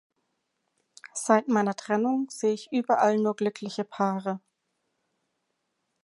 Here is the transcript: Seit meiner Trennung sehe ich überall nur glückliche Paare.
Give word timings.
Seit 1.13 1.47
meiner 1.47 1.75
Trennung 1.75 2.27
sehe 2.31 2.53
ich 2.53 2.71
überall 2.71 3.17
nur 3.19 3.35
glückliche 3.35 3.83
Paare. 3.83 4.41